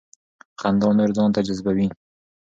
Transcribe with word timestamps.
خندا 0.59 0.89
نور 0.97 1.09
ځان 1.17 1.29
ته 1.35 1.41
جذبوي. 1.47 1.87